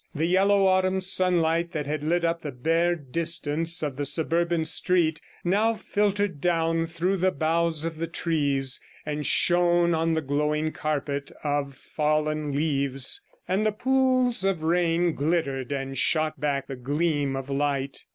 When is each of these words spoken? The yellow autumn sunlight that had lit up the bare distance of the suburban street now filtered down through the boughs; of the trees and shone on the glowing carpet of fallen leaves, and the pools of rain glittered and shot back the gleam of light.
The 0.15 0.25
yellow 0.25 0.65
autumn 0.65 0.99
sunlight 0.99 1.73
that 1.73 1.85
had 1.85 2.01
lit 2.03 2.23
up 2.23 2.41
the 2.41 2.51
bare 2.51 2.95
distance 2.95 3.83
of 3.83 3.97
the 3.97 4.05
suburban 4.05 4.65
street 4.65 5.21
now 5.43 5.75
filtered 5.75 6.41
down 6.41 6.87
through 6.87 7.17
the 7.17 7.31
boughs; 7.31 7.85
of 7.85 7.97
the 7.99 8.07
trees 8.07 8.81
and 9.05 9.23
shone 9.23 9.93
on 9.93 10.15
the 10.15 10.21
glowing 10.21 10.71
carpet 10.71 11.31
of 11.43 11.75
fallen 11.75 12.51
leaves, 12.51 13.21
and 13.47 13.63
the 13.63 13.71
pools 13.71 14.43
of 14.43 14.63
rain 14.63 15.13
glittered 15.13 15.71
and 15.71 15.99
shot 15.99 16.39
back 16.39 16.65
the 16.65 16.75
gleam 16.75 17.35
of 17.35 17.51
light. 17.51 18.05